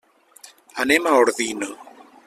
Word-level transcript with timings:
Anem 0.85 1.05
a 1.05 1.13
Ordino. 1.25 1.73